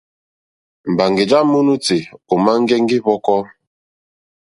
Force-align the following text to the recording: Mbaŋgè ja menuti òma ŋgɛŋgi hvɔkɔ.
Mbaŋgè 0.91 1.23
ja 1.29 1.39
menuti 1.51 1.97
òma 2.33 2.51
ŋgɛŋgi 2.61 2.97
hvɔkɔ. 3.03 3.37